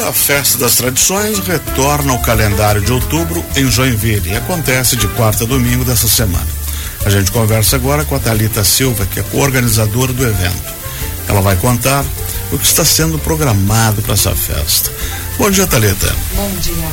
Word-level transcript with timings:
E 0.00 0.02
a 0.02 0.14
Festa 0.14 0.56
das 0.56 0.76
Tradições 0.76 1.40
retorna 1.40 2.12
ao 2.12 2.22
calendário 2.22 2.80
de 2.80 2.90
outubro 2.90 3.44
em 3.54 3.70
Joinville 3.70 4.30
e 4.30 4.34
acontece 4.34 4.96
de 4.96 5.06
quarta 5.08 5.44
a 5.44 5.46
domingo 5.46 5.84
dessa 5.84 6.08
semana. 6.08 6.46
A 7.04 7.10
gente 7.10 7.30
conversa 7.30 7.76
agora 7.76 8.02
com 8.06 8.14
a 8.14 8.18
Talita 8.18 8.64
Silva, 8.64 9.04
que 9.04 9.20
é 9.20 9.22
co-organizadora 9.22 10.10
do 10.10 10.26
evento. 10.26 10.74
Ela 11.28 11.42
vai 11.42 11.54
contar 11.56 12.02
o 12.50 12.58
que 12.58 12.64
está 12.64 12.82
sendo 12.82 13.18
programado 13.18 14.00
para 14.00 14.14
essa 14.14 14.34
festa. 14.34 14.90
Bom 15.36 15.50
dia, 15.50 15.66
Talita. 15.66 16.16
Bom 16.34 16.50
dia. 16.62 16.88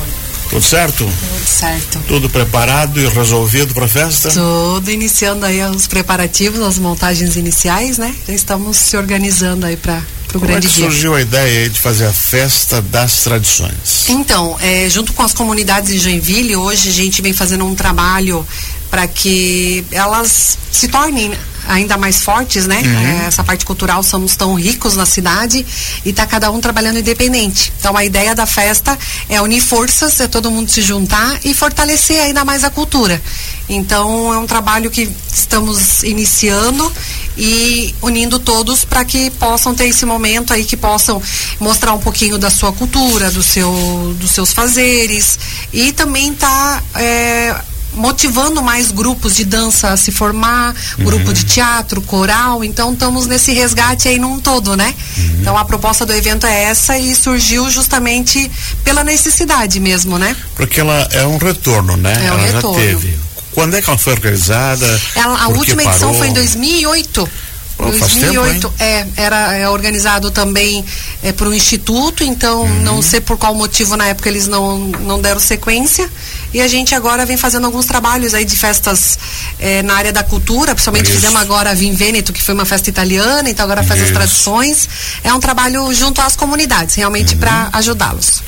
Tudo 0.50 0.62
certo? 0.62 0.98
Tudo 0.98 1.46
certo. 1.46 2.00
Tudo 2.06 2.28
preparado 2.28 3.00
e 3.00 3.08
resolvido 3.08 3.72
para 3.72 3.86
a 3.86 3.88
festa? 3.88 4.28
Tudo 4.28 4.90
iniciando 4.90 5.46
aí 5.46 5.62
os 5.64 5.86
preparativos, 5.86 6.60
as 6.60 6.78
montagens 6.78 7.36
iniciais, 7.36 7.96
né? 7.96 8.14
Já 8.26 8.34
estamos 8.34 8.76
se 8.76 8.98
organizando 8.98 9.64
aí 9.64 9.78
para 9.78 10.02
o 10.34 10.40
grande 10.40 10.66
é 10.66 10.70
que 10.70 10.76
dia. 10.76 10.84
surgiu 10.84 11.14
a 11.14 11.20
ideia 11.20 11.68
de 11.70 11.80
fazer 11.80 12.06
a 12.06 12.12
festa 12.12 12.82
das 12.82 13.24
tradições? 13.24 14.08
Então, 14.08 14.56
é, 14.60 14.88
junto 14.88 15.12
com 15.12 15.22
as 15.22 15.32
comunidades 15.32 15.92
de 15.92 15.98
Joinville, 15.98 16.56
hoje 16.56 16.88
a 16.88 16.92
gente 16.92 17.22
vem 17.22 17.32
fazendo 17.32 17.64
um 17.64 17.74
trabalho 17.74 18.46
para 18.90 19.06
que 19.06 19.84
elas 19.90 20.58
se 20.70 20.88
tornem 20.88 21.32
ainda 21.66 21.96
mais 21.96 22.22
fortes, 22.22 22.66
né? 22.66 22.80
Uhum. 22.80 23.22
É, 23.22 23.26
essa 23.26 23.42
parte 23.42 23.64
cultural, 23.64 24.02
somos 24.02 24.36
tão 24.36 24.54
ricos 24.54 24.96
na 24.96 25.06
cidade 25.06 25.64
e 26.04 26.12
tá 26.12 26.26
cada 26.26 26.50
um 26.50 26.60
trabalhando 26.60 26.98
independente. 26.98 27.72
Então 27.78 27.96
a 27.96 28.04
ideia 28.04 28.34
da 28.34 28.46
festa 28.46 28.98
é 29.28 29.40
unir 29.40 29.60
forças, 29.60 30.20
é 30.20 30.28
todo 30.28 30.50
mundo 30.50 30.70
se 30.70 30.82
juntar 30.82 31.40
e 31.44 31.52
fortalecer 31.54 32.20
ainda 32.20 32.44
mais 32.44 32.64
a 32.64 32.70
cultura. 32.70 33.20
Então 33.68 34.32
é 34.32 34.38
um 34.38 34.46
trabalho 34.46 34.90
que 34.90 35.10
estamos 35.32 36.02
iniciando 36.02 36.90
e 37.36 37.94
unindo 38.00 38.38
todos 38.38 38.84
para 38.84 39.04
que 39.04 39.30
possam 39.30 39.74
ter 39.74 39.88
esse 39.88 40.06
momento 40.06 40.52
aí 40.52 40.64
que 40.64 40.76
possam 40.76 41.22
mostrar 41.60 41.92
um 41.92 41.98
pouquinho 41.98 42.38
da 42.38 42.50
sua 42.50 42.72
cultura, 42.72 43.30
do 43.30 43.42
seu, 43.42 44.16
dos 44.18 44.30
seus 44.30 44.52
fazeres 44.52 45.38
e 45.72 45.92
também 45.92 46.32
tá 46.34 46.82
é, 46.94 47.54
motivando 47.94 48.62
mais 48.62 48.90
grupos 48.90 49.34
de 49.34 49.44
dança 49.44 49.90
a 49.90 49.96
se 49.96 50.12
formar, 50.12 50.74
grupo 50.98 51.32
de 51.32 51.44
teatro, 51.44 52.00
coral, 52.02 52.62
então 52.62 52.92
estamos 52.92 53.26
nesse 53.26 53.52
resgate 53.52 54.08
aí 54.08 54.18
num 54.18 54.38
todo, 54.38 54.76
né? 54.76 54.94
Então 55.40 55.56
a 55.56 55.64
proposta 55.64 56.06
do 56.06 56.12
evento 56.12 56.46
é 56.46 56.64
essa 56.64 56.98
e 56.98 57.14
surgiu 57.14 57.70
justamente 57.70 58.50
pela 58.84 59.02
necessidade 59.02 59.80
mesmo, 59.80 60.18
né? 60.18 60.36
Porque 60.54 60.80
ela 60.80 61.08
é 61.12 61.26
um 61.26 61.38
retorno, 61.38 61.96
né? 61.96 62.14
É 62.14 62.32
um 62.32 62.34
ela 62.34 62.46
retorno. 62.46 62.78
já 62.78 62.86
teve. 62.86 63.18
Quando 63.52 63.74
é 63.74 63.82
que 63.82 63.90
ela 63.90 63.98
foi 63.98 64.12
organizada? 64.12 65.00
Ela, 65.16 65.42
a 65.42 65.48
última 65.48 65.82
edição 65.82 66.10
parou? 66.10 66.18
foi 66.18 66.28
em 66.28 66.32
2008. 66.32 67.28
Pô, 67.78 67.92
faz 67.92 68.12
tempo, 68.14 68.32
2008 68.34 68.74
é, 68.80 69.06
era 69.16 69.54
é, 69.56 69.68
organizado 69.68 70.32
também 70.32 70.84
é, 71.22 71.30
por 71.32 71.46
um 71.46 71.54
instituto, 71.54 72.24
então 72.24 72.62
Uhum. 72.62 72.82
não 72.82 73.00
sei 73.00 73.20
por 73.20 73.38
qual 73.38 73.54
motivo 73.54 73.96
na 73.96 74.06
época 74.08 74.28
eles 74.28 74.48
não, 74.48 74.78
não 74.78 75.20
deram 75.20 75.38
sequência. 75.38 76.10
E 76.52 76.60
a 76.60 76.66
gente 76.66 76.92
agora 76.94 77.24
vem 77.24 77.36
fazendo 77.36 77.66
alguns 77.66 77.86
trabalhos 77.86 78.34
aí 78.34 78.44
de 78.44 78.56
festas 78.56 79.16
é, 79.60 79.80
na 79.82 79.94
área 79.94 80.12
da 80.12 80.24
cultura, 80.24 80.74
principalmente 80.74 81.04
Isso. 81.06 81.14
fizemos 81.14 81.40
agora 81.40 81.70
a 81.70 81.74
Vim 81.74 81.94
Veneto, 81.94 82.32
que 82.32 82.42
foi 82.42 82.52
uma 82.54 82.64
festa 82.64 82.90
italiana, 82.90 83.48
então 83.48 83.62
agora 83.64 83.82
faz 83.84 84.00
as 84.00 84.06
Isso. 84.06 84.14
tradições. 84.14 84.88
É 85.22 85.32
um 85.32 85.38
trabalho 85.38 85.92
junto 85.94 86.20
às 86.20 86.34
comunidades, 86.34 86.96
realmente 86.96 87.34
Uhum. 87.34 87.40
para 87.40 87.68
ajudá-los. 87.74 88.42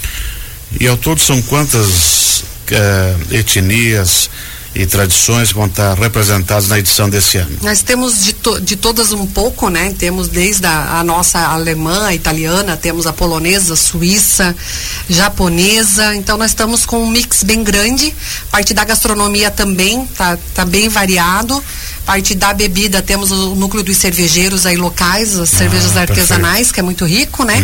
E 0.81 0.89
ao 0.89 0.97
todo 0.97 1.20
são 1.20 1.41
quantas 1.42 2.42
eh, 2.72 3.15
etnias 3.33 4.28
e 4.74 4.86
tradições 4.86 5.48
que 5.48 5.54
vão 5.54 5.66
estar 5.66 5.94
representadas 5.98 6.68
na 6.68 6.78
edição 6.78 7.10
desse 7.10 7.38
ano? 7.38 7.56
Nós 7.62 7.82
temos 7.82 8.22
de, 8.24 8.32
to- 8.34 8.60
de 8.60 8.76
todas 8.76 9.12
um 9.12 9.26
pouco, 9.26 9.68
né? 9.68 9.92
Temos 9.98 10.28
desde 10.28 10.64
a, 10.66 11.00
a 11.00 11.04
nossa 11.04 11.38
alemã, 11.40 12.06
a 12.06 12.14
italiana, 12.14 12.76
temos 12.76 13.06
a 13.06 13.12
polonesa, 13.12 13.74
suíça, 13.74 14.54
japonesa. 15.08 16.14
Então 16.14 16.36
nós 16.38 16.52
estamos 16.52 16.86
com 16.86 17.02
um 17.02 17.10
mix 17.10 17.42
bem 17.42 17.62
grande. 17.64 18.14
Parte 18.50 18.72
da 18.72 18.84
gastronomia 18.84 19.50
também 19.50 20.06
tá, 20.16 20.38
tá 20.54 20.64
bem 20.64 20.88
variado. 20.88 21.62
Parte 22.06 22.34
da 22.34 22.53
bebida 22.54 23.03
temos 23.03 23.30
o 23.30 23.54
núcleo 23.54 23.82
dos 23.84 23.97
cervejeiros 23.97 24.66
aí 24.66 24.76
locais, 24.76 25.38
as 25.38 25.50
cervejas 25.50 25.92
perfeito. 25.92 26.10
artesanais, 26.20 26.72
que 26.72 26.80
é 26.80 26.82
muito 26.82 27.04
rico, 27.04 27.44
né? 27.44 27.54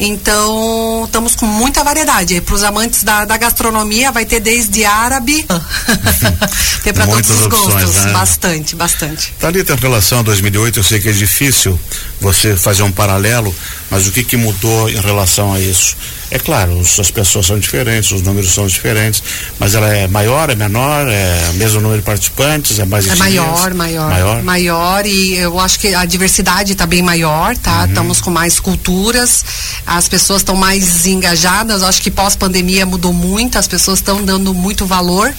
Então 0.00 1.02
estamos 1.04 1.36
com 1.36 1.46
muita 1.46 1.84
variedade. 1.84 2.40
Para 2.40 2.54
os 2.54 2.62
amantes 2.62 3.02
da, 3.04 3.24
da 3.24 3.36
gastronomia 3.36 4.10
vai 4.10 4.24
ter 4.24 4.40
desde 4.40 4.84
árabe, 4.84 5.46
tem 6.82 6.92
para 6.92 7.06
todos 7.06 7.30
os 7.30 7.46
opções, 7.46 7.84
gostos, 7.84 8.04
né? 8.04 8.12
bastante, 8.12 8.76
bastante. 8.76 9.34
Thalita, 9.38 9.74
em 9.74 9.76
relação 9.76 10.20
a 10.20 10.22
2008, 10.22 10.78
eu 10.78 10.84
sei 10.84 11.00
que 11.00 11.08
é 11.08 11.12
difícil 11.12 11.78
você 12.20 12.56
fazer 12.56 12.82
um 12.82 12.92
paralelo, 12.92 13.54
mas 13.90 14.06
o 14.06 14.12
que, 14.12 14.24
que 14.24 14.36
mudou 14.36 14.88
em 14.88 15.00
relação 15.00 15.52
a 15.52 15.60
isso? 15.60 15.96
É 16.30 16.38
claro, 16.38 16.80
as 16.80 17.10
pessoas 17.10 17.46
são 17.46 17.58
diferentes, 17.58 18.10
os 18.10 18.22
números 18.22 18.52
são 18.52 18.66
diferentes, 18.66 19.22
mas 19.58 19.74
ela 19.74 19.86
é 19.94 20.08
maior, 20.08 20.50
é 20.50 20.54
menor, 20.56 21.06
é 21.08 21.50
o 21.50 21.54
mesmo 21.54 21.80
número 21.80 22.00
de 22.00 22.04
participantes, 22.04 22.78
é 22.78 22.84
mais 22.84 23.06
É 23.06 23.14
maior, 23.14 23.72
maior, 23.74 24.10
Maior? 24.10 24.42
maior 24.42 25.06
e 25.06 25.36
eu 25.36 25.60
acho 25.60 25.78
que 25.78 25.94
a 25.94 26.04
diversidade 26.04 26.72
está 26.72 26.86
bem 26.86 27.02
maior, 27.02 27.56
tá? 27.58 27.86
Estamos 27.86 28.20
com 28.20 28.30
mais 28.30 28.58
culturas, 28.58 29.44
as 29.86 30.08
pessoas 30.08 30.40
estão 30.40 30.56
mais 30.56 31.06
engajadas, 31.06 31.82
eu 31.82 31.88
acho 31.88 32.02
que 32.02 32.10
pós-pandemia 32.10 32.84
mudou 32.84 33.12
muito, 33.12 33.56
as 33.56 33.68
pessoas 33.68 34.00
estão 34.00 34.24
dando 34.24 34.52
muito 34.52 34.86
valor 34.86 35.32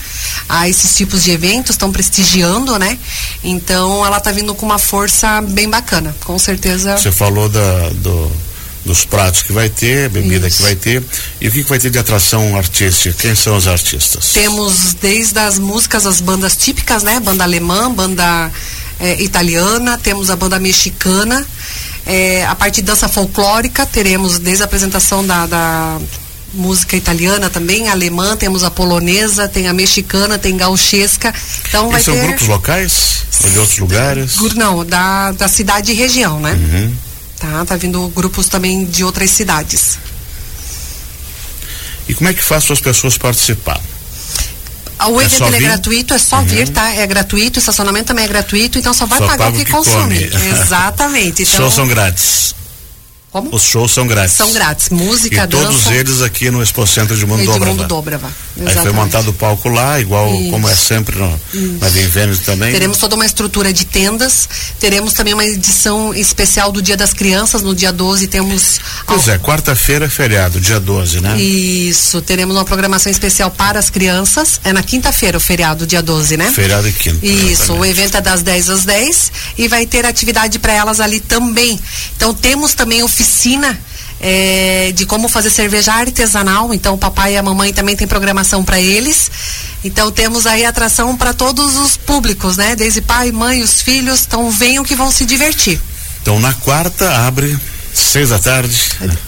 a 0.48 0.70
esses 0.70 0.96
tipos 0.96 1.24
de 1.24 1.32
eventos, 1.32 1.72
estão 1.72 1.92
prestigiando, 1.92 2.80
né? 2.80 2.98
Então 3.44 4.06
ela 4.06 4.18
está 4.18 4.32
vindo 4.32 4.54
com 4.56 4.66
uma 4.66 4.80
força 4.80 5.42
bem 5.42 5.70
bacana, 5.70 6.16
com 6.24 6.40
certeza. 6.40 6.98
Você 6.98 7.12
falou 7.12 7.50
da, 7.50 7.90
do, 7.90 8.32
dos 8.86 9.04
pratos 9.04 9.42
que 9.42 9.52
vai 9.52 9.68
ter, 9.68 10.10
bebida 10.10 10.48
Isso. 10.48 10.58
que 10.58 10.64
vai 10.64 10.76
ter, 10.76 11.04
e 11.42 11.48
o 11.48 11.52
que, 11.52 11.64
que 11.64 11.70
vai 11.70 11.80
ter 11.80 11.90
de 11.90 11.98
atração 11.98 12.56
artística? 12.56 13.16
Quem 13.20 13.34
são 13.36 13.58
os 13.58 13.68
artistas? 13.68 14.28
Temos 14.34 14.94
desde 15.02 15.40
as 15.40 15.58
músicas, 15.58 16.06
as 16.06 16.22
bandas 16.22 16.56
típicas, 16.56 17.02
né? 17.04 17.20
Banda 17.20 17.44
alemã, 17.44 17.92
banda 17.92 18.52
eh, 19.00 19.22
italiana, 19.24 19.98
temos 19.98 20.30
a 20.30 20.36
banda 20.36 20.60
mexicana. 20.60 21.46
Eh, 22.06 22.46
a 22.46 22.54
parte 22.54 22.76
de 22.76 22.84
dança 22.84 23.10
folclórica, 23.10 23.86
teremos 23.86 24.38
desde 24.38 24.62
a 24.62 24.66
apresentação 24.66 25.26
da, 25.26 25.48
da 25.48 26.00
música 26.54 26.96
italiana 26.96 27.50
também, 27.50 27.90
alemã, 27.90 28.38
temos 28.38 28.64
a 28.64 28.70
polonesa, 28.72 29.48
tem 29.48 29.68
a 29.68 29.74
mexicana, 29.74 30.38
tem 30.38 30.56
gauchesca. 30.56 31.34
Então 31.68 31.90
vai 31.90 32.00
E 32.00 32.04
são 32.04 32.14
ter. 32.14 32.28
grupos 32.28 32.48
locais? 32.48 33.26
Ou 33.44 33.50
de 33.50 33.60
outros 33.60 33.80
lugares? 33.80 34.36
Não, 34.56 34.86
da, 34.86 35.32
da 35.34 35.48
cidade 35.48 35.92
e 35.92 35.96
região, 35.96 36.40
né? 36.40 36.54
Uhum. 36.54 36.96
Tá, 37.46 37.64
tá 37.64 37.76
vindo 37.76 38.08
grupos 38.10 38.48
também 38.48 38.86
de 38.86 39.04
outras 39.04 39.30
cidades. 39.30 40.00
E 42.08 42.14
como 42.14 42.30
é 42.30 42.34
que 42.34 42.44
faz 42.44 42.70
as 42.70 42.80
pessoas 42.80 43.18
participar? 43.18 43.80
O 45.08 45.22
É 45.22 45.26
evento 45.26 45.38
só 45.38 45.48
é 45.48 45.60
gratuito, 45.60 46.14
é 46.14 46.18
só 46.18 46.42
vir, 46.42 46.70
tá? 46.70 46.92
É 46.94 47.06
gratuito, 47.06 47.58
o 47.58 47.60
estacionamento 47.60 48.08
também 48.08 48.26
é 48.26 48.28
gratuito, 48.28 48.80
então 48.80 48.94
só 48.94 49.06
vai 49.06 49.20
Só 49.20 49.28
pagar 49.28 49.50
o 49.50 49.54
que, 49.54 49.66
que 49.66 49.72
consome. 49.72 50.30
come. 50.30 50.46
Exatamente. 50.50 51.44
Então, 51.44 51.56
shows 51.58 51.74
são 51.76 51.88
grátis. 51.88 52.56
Como? 53.36 53.54
Os 53.54 53.64
shows 53.64 53.92
são 53.92 54.08
grátis. 54.08 54.36
São 54.36 54.54
grátis. 54.54 54.90
Música, 54.90 55.44
E 55.44 55.48
todos 55.48 55.84
dança. 55.84 55.94
eles 55.94 56.22
aqui 56.22 56.50
no 56.50 56.64
Expo 56.64 56.88
Centro 56.88 57.18
de 57.18 57.26
Mundo 57.26 57.44
Dobrava. 57.44 57.84
Dobrava. 57.84 58.34
Aí 58.66 58.74
foi 58.76 58.94
montado 58.94 59.32
o 59.32 59.34
palco 59.34 59.68
lá, 59.68 60.00
igual 60.00 60.34
Isso. 60.34 60.52
como 60.52 60.70
é 60.70 60.76
sempre 60.76 61.18
no, 61.18 61.42
na 61.82 61.90
Vem 61.90 62.08
Vênus 62.08 62.40
também. 62.40 62.72
Teremos 62.72 62.98
toda 62.98 63.16
uma 63.16 63.26
estrutura 63.26 63.74
de 63.74 63.84
tendas, 63.86 64.48
teremos 64.80 65.12
também 65.12 65.34
uma 65.34 65.44
edição 65.44 66.14
especial 66.14 66.72
do 66.72 66.82
Dia 66.82 66.96
das 66.96 67.12
Crianças, 67.12 67.62
no 67.62 67.76
dia 67.76 67.92
12 67.92 68.28
temos... 68.28 68.80
Pois 69.06 69.28
é, 69.28 69.38
quarta-feira 69.38 70.06
é 70.06 70.10
feriado, 70.10 70.62
dia 70.62 70.80
12, 70.80 71.20
né? 71.20 71.38
Isso, 71.38 72.22
teremos 72.22 72.56
uma 72.56 72.64
programação 72.64 73.12
especial 73.12 73.52
para 73.52 73.78
as 73.78 73.90
crianças, 73.90 74.62
é 74.64 74.72
na 74.72 74.82
quinta-feira 74.82 75.38
o 75.38 75.42
feriado, 75.42 75.86
dia 75.86 76.02
12, 76.02 76.38
né? 76.38 76.50
Feriado 76.52 76.88
e 76.88 76.94
quinta. 76.94 77.26
Isso, 77.26 77.74
o 77.74 77.84
exatamente. 77.84 77.90
evento 77.90 78.18
é 78.18 78.22
das 78.22 78.42
10 78.42 78.70
às 78.70 78.86
10 78.86 79.32
e 79.58 79.68
vai 79.68 79.86
ter 79.86 80.06
atividade 80.06 80.58
para 80.60 80.72
elas 80.72 81.02
ali 81.02 81.20
também. 81.20 81.78
Então 82.16 82.34
temos 82.34 82.74
também 82.74 83.04
oficina 83.26 83.78
eh, 84.22 84.94
de 84.96 85.06
como 85.06 85.28
fazer 85.28 85.50
cerveja 85.50 85.92
artesanal. 85.92 86.74
Então 86.74 86.94
o 86.94 86.98
papai 86.98 87.34
e 87.34 87.38
a 87.38 87.44
mamãe 87.44 87.74
também 87.74 87.96
tem 87.96 88.08
programação 88.08 88.64
para 88.64 88.80
eles. 88.80 89.32
Então 89.84 90.12
temos 90.12 90.46
aí 90.46 90.64
atração 90.64 91.18
para 91.18 91.34
todos 91.34 91.76
os 91.76 91.98
públicos, 91.98 92.56
né? 92.56 92.76
Desde 92.76 93.02
pai, 93.02 93.32
mãe, 93.32 93.62
os 93.64 93.82
filhos. 93.82 94.24
Então 94.26 94.50
venham 94.52 94.84
que 94.84 94.96
vão 94.96 95.12
se 95.12 95.26
divertir. 95.26 95.82
Então 96.22 96.40
na 96.40 96.54
quarta 96.54 97.26
abre 97.26 97.58
seis 97.98 98.30
da 98.30 98.40
tarde. 98.40 98.76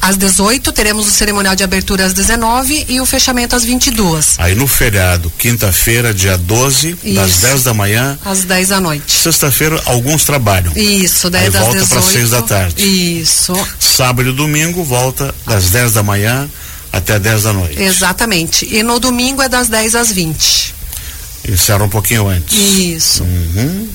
Às 0.02 0.18
18 0.18 0.72
teremos 0.72 1.08
o 1.08 1.12
cerimonial 1.12 1.56
de 1.56 1.64
abertura 1.64 2.06
às 2.06 2.14
19 2.14 2.86
e 2.90 3.00
o 3.02 3.06
fechamento 3.06 3.56
às 3.56 3.64
22, 3.64 4.36
Aí 4.38 4.56
no 4.56 4.68
feriado, 4.68 5.32
quinta-feira, 5.38 6.14
dia 6.14 6.38
12, 6.38 6.94
das 7.16 7.32
Isso. 7.32 7.42
10 7.42 7.64
da 7.64 7.74
manhã. 7.74 8.18
às 8.26 8.44
10 8.44 8.68
da 8.70 8.80
noite. 8.80 9.22
Sexta-feira, 9.24 9.82
alguns 9.86 10.24
trabalham. 10.26 10.72
Isso, 10.76 11.28
Aí 11.28 11.32
10 11.32 11.56
às 11.56 11.62
volta 11.62 11.80
18. 11.80 11.90
para 11.90 12.12
seis 12.12 12.30
da 12.30 12.42
tarde. 12.42 12.84
Isso. 13.22 13.54
Sábado 13.80 14.30
e 14.30 14.34
domingo, 14.34 14.84
volta 14.84 15.34
das 15.46 15.70
10 15.70 15.94
da 15.94 16.04
manhã 16.04 16.50
até 16.92 17.20
10 17.20 17.44
da 17.44 17.54
noite. 17.54 17.82
Exatamente. 17.82 18.68
E 18.72 18.84
no 18.84 19.00
domingo 19.00 19.42
é 19.42 19.50
das 19.50 19.68
10 19.70 19.96
às 19.96 20.12
20. 20.12 20.74
Encerra 21.48 21.84
um 21.84 21.90
pouquinho 21.90 22.28
antes. 22.28 22.58
Isso. 22.58 23.24
Uhum. 23.24 23.88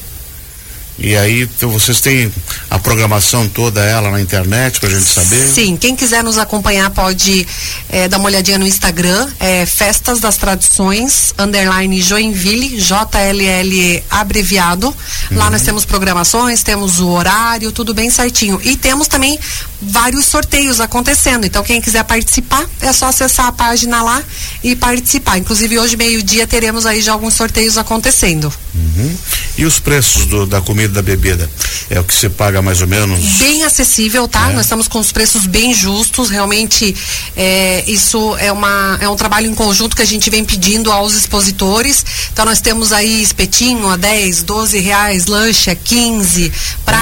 E 0.99 1.17
aí 1.17 1.49
vocês 1.61 2.01
têm 2.01 2.33
a 2.71 2.79
programação 2.79 3.49
toda 3.49 3.83
ela 3.83 4.11
na 4.11 4.21
internet 4.21 4.79
para 4.79 4.89
a 4.89 4.93
gente 4.93 5.07
saber? 5.07 5.49
Sim, 5.49 5.77
quem 5.77 5.97
quiser 5.97 6.23
nos 6.23 6.39
acompanhar 6.39 6.91
pode 6.91 7.47
é, 7.89 8.09
dar 8.09 8.19
uma 8.19 8.27
olhadinha 8.27 8.59
no 8.59 8.67
Instagram, 8.67 9.29
é 9.41 9.65
Festas 9.65 10.21
das 10.21 10.37
Tradições, 10.37 11.33
underline 11.39 12.01
Joinville, 12.01 12.81
JLL 12.81 14.03
abreviado. 14.11 14.89
Uhum. 14.89 15.39
Lá 15.39 15.51
nós 15.51 15.63
temos 15.63 15.85
programações, 15.85 16.63
temos 16.63 17.01
o 17.01 17.09
horário, 17.09 17.73
tudo 17.73 17.95
bem 17.95 18.11
certinho. 18.11 18.61
E 18.63 18.77
temos 18.77 19.09
também 19.09 19.39
vários 19.83 20.27
sorteios 20.27 20.81
acontecendo. 20.81 21.45
Então 21.45 21.63
quem 21.63 21.81
quiser 21.81 22.05
participar, 22.05 22.67
é 22.81 22.93
só 22.93 23.07
acessar 23.07 23.47
a 23.47 23.53
página 23.53 24.03
lá 24.03 24.23
e 24.63 24.77
participar. 24.77 25.39
Inclusive 25.39 25.79
hoje 25.79 25.97
meio-dia 25.97 26.47
teremos 26.47 26.87
aí 26.87 27.03
já 27.03 27.13
alguns 27.13 27.35
sorteios 27.35 27.77
acontecendo. 27.77 28.53
Uhum. 28.75 29.17
E 29.59 29.65
os 29.67 29.79
preços 29.79 30.27
do, 30.27 30.47
da 30.47 30.61
comida 30.61 30.95
da 30.95 31.03
bebida? 31.03 31.49
É 31.91 32.01
o 32.01 32.05
que 32.05 32.15
se 32.15 32.29
paga 32.31 32.63
mais 32.63 32.81
ou 32.81 32.87
menos? 32.87 33.21
Bem 33.37 33.65
acessível, 33.65 34.27
tá? 34.27 34.51
É. 34.51 34.55
Nós 34.55 34.65
estamos 34.65 34.89
com 34.89 34.99
os 34.99 35.13
preços 35.13 35.45
bem 35.45 35.75
justos. 35.75 36.31
Realmente, 36.31 36.95
é, 37.37 37.85
isso 37.87 38.35
é, 38.39 38.51
uma, 38.51 38.99
é 39.01 39.09
um 39.09 39.17
trabalho 39.17 39.47
em 39.47 39.55
conjunto 39.55 39.95
que 39.95 40.01
a 40.01 40.07
gente 40.07 40.31
vem 40.31 40.43
pedindo 40.43 40.91
aos 40.91 41.15
expositores. 41.15 42.05
Então, 42.33 42.47
nós 42.47 42.63
temos 42.63 42.93
aí 42.93 43.23
espetinho 43.23 43.91
a 43.91 43.97
10, 43.97 44.43
12 44.43 44.79
reais, 44.79 45.27
lanche 45.27 45.71
a 45.71 45.75
15, 45.75 46.51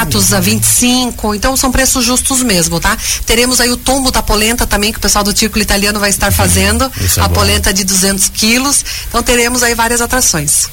pratos 0.01 0.33
a 0.33 0.41
25. 0.41 1.35
Então, 1.35 1.57
são 1.57 1.71
preços 1.71 2.05
justos 2.05 2.43
mesmo, 2.43 2.81
tá? 2.81 2.97
Teremos 3.27 3.61
aí 3.61 3.71
o 3.71 3.77
tombo 3.77 4.11
da 4.11 4.23
polenta 4.23 4.67
também, 4.67 4.93
que 4.93 4.99
o 4.99 5.01
pessoal 5.01 5.23
do 5.23 5.37
Círculo 5.37 5.63
Italiano 5.63 6.01
vai 6.01 6.11
estar 6.11 6.29
uhum. 6.29 6.33
fazendo. 6.33 6.83
Uhum. 6.83 7.23
a 7.25 7.29
bom. 7.29 7.35
polenta 7.35 7.73
de 7.73 7.85
200 7.85 8.29
quilos. 8.31 8.85
Então, 9.09 9.23
teremos 9.23 9.63
aí 9.63 9.75
várias 9.75 10.01
atrações. 10.01 10.69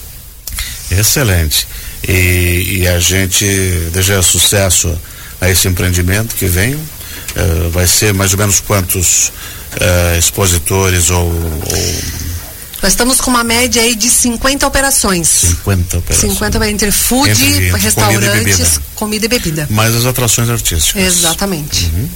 Excelente. 0.89 1.67
E, 2.07 2.79
e 2.79 2.87
a 2.87 2.99
gente 2.99 3.45
deseja 3.91 4.21
sucesso 4.21 4.97
a 5.41 5.49
esse 5.49 5.67
empreendimento 5.67 6.35
que 6.35 6.45
vem. 6.45 6.75
Uh, 6.75 7.69
vai 7.71 7.85
ser 7.85 8.13
mais 8.13 8.31
ou 8.31 8.39
menos 8.39 8.59
quantos 8.59 9.27
uh, 9.27 10.17
expositores 10.17 11.09
ou, 11.09 11.25
ou, 11.25 12.01
Nós 12.81 12.93
estamos 12.93 13.19
com 13.19 13.31
uma 13.31 13.43
média 13.43 13.81
aí 13.81 13.95
de 13.95 14.09
50 14.09 14.67
operações. 14.67 15.27
50 15.27 15.97
operações. 15.97 16.33
50 16.33 16.69
entre 16.69 16.91
food, 16.91 17.29
entre, 17.29 17.67
entre 17.67 17.81
restaurantes, 17.81 18.79
comida 18.95 19.25
e, 19.25 19.29
bebida. 19.29 19.67
Mais 19.69 19.95
as 19.95 20.05
atrações 20.05 20.49
artísticas. 20.49 21.03
Exatamente. 21.03 21.85
Uhum. 21.85 22.09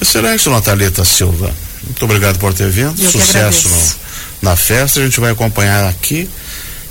Excelente, 0.00 0.48
Natalita 0.48 1.04
Silva. 1.04 1.52
Muito 1.84 2.04
obrigado 2.04 2.38
por 2.38 2.52
ter 2.52 2.68
vindo. 2.70 3.00
Eu 3.00 3.10
Sucesso 3.10 3.68
no, 3.68 4.50
na 4.50 4.56
festa. 4.56 5.00
A 5.00 5.04
gente 5.04 5.20
vai 5.20 5.30
acompanhar 5.30 5.84
aqui 5.88 6.28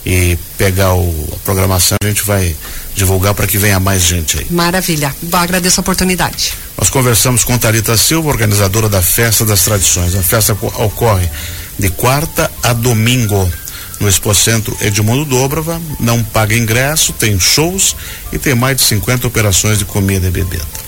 e 0.06 0.38
pegar 0.58 0.94
o, 0.94 1.30
a 1.34 1.40
programação, 1.40 1.98
a 2.02 2.08
gente 2.08 2.24
vai 2.24 2.56
divulgar 2.96 3.34
para 3.34 3.46
que 3.46 3.58
venha 3.58 3.78
mais 3.78 4.02
gente 4.02 4.40
aí. 4.40 4.48
Maravilha. 4.50 5.14
Agradeço 5.34 5.80
a 5.80 5.82
oportunidade. 5.82 6.54
Nós 6.78 6.90
conversamos 6.90 7.44
com 7.44 7.58
Tarita 7.58 7.98
Silva, 7.98 8.30
organizadora 8.30 8.88
da 8.88 9.02
Festa 9.02 9.46
das 9.46 9.64
Tradições. 9.64 10.16
A 10.16 10.24
festa 10.24 10.54
ocorre 10.54 11.30
de 11.78 11.90
quarta 11.90 12.52
a 12.64 12.74
domingo 12.74 13.52
no 14.00 14.08
Expocentro 14.08 14.76
Edmundo 14.82 15.26
Dobrava. 15.26 15.82
Não 16.00 16.24
paga 16.24 16.56
ingresso, 16.56 17.14
tem 17.14 17.40
shows 17.40 17.96
e 18.32 18.38
tem 18.38 18.56
mais 18.56 18.78
de 18.78 18.84
50 18.84 19.28
operações 19.28 19.80
de 19.80 19.86
comida 19.86 20.28
e 20.28 20.32
bebida. 20.32 20.87